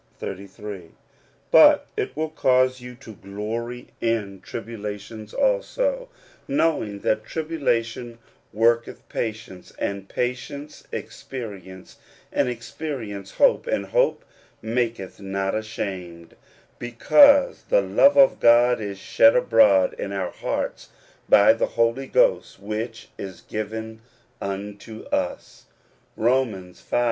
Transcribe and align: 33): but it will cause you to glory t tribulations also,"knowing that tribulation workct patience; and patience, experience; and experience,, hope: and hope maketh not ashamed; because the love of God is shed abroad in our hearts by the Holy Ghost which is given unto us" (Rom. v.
33): 0.17 0.93
but 1.51 1.85
it 1.95 2.17
will 2.17 2.31
cause 2.31 2.81
you 2.81 2.95
to 2.95 3.13
glory 3.13 3.89
t 4.01 4.39
tribulations 4.41 5.31
also,"knowing 5.31 7.01
that 7.01 7.23
tribulation 7.23 8.17
workct 8.51 8.97
patience; 9.09 9.71
and 9.77 10.09
patience, 10.09 10.87
experience; 10.91 11.97
and 12.31 12.49
experience,, 12.49 13.33
hope: 13.33 13.67
and 13.67 13.85
hope 13.85 14.25
maketh 14.59 15.19
not 15.19 15.53
ashamed; 15.53 16.35
because 16.79 17.65
the 17.69 17.81
love 17.83 18.17
of 18.17 18.39
God 18.39 18.79
is 18.81 18.97
shed 18.97 19.35
abroad 19.35 19.93
in 19.99 20.11
our 20.11 20.31
hearts 20.31 20.89
by 21.29 21.53
the 21.53 21.67
Holy 21.77 22.07
Ghost 22.07 22.59
which 22.59 23.09
is 23.19 23.41
given 23.41 24.01
unto 24.41 25.03
us" 25.11 25.65
(Rom. 26.17 26.73
v. 26.73 26.97